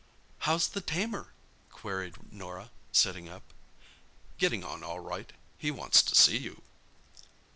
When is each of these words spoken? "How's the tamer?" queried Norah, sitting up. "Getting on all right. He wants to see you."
"How's 0.49 0.67
the 0.67 0.81
tamer?" 0.81 1.31
queried 1.69 2.33
Norah, 2.33 2.71
sitting 2.91 3.29
up. 3.29 3.43
"Getting 4.39 4.63
on 4.63 4.81
all 4.83 4.99
right. 4.99 5.31
He 5.59 5.69
wants 5.69 6.01
to 6.01 6.15
see 6.15 6.39
you." 6.39 6.63